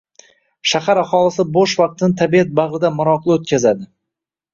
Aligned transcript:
Shahar 0.69 0.99
aholisi 1.01 1.43
bo‘sh 1.57 1.75
vaqtini 1.81 2.17
tabiat 2.21 2.55
bag‘rida 2.61 2.91
maroqli 2.95 3.35
o‘tkazadi. 3.37 3.87